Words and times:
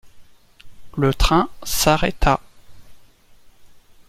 Le 0.97 1.13
train 1.13 1.47
s’arrêta. 1.61 2.39